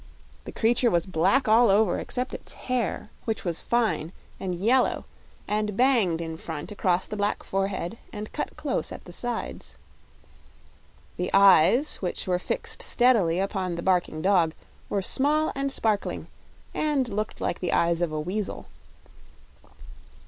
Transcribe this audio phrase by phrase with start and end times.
[0.45, 5.05] The creature was black all over except its hair, which was fine, and yellow,
[5.47, 9.75] banged in front across the black forehead and cut close at the sides.
[11.17, 14.55] The eyes, which were fixed steadily upon the barking dog,
[14.89, 16.25] were small and sparkling
[16.73, 18.65] and looked like the eyes of a weasel.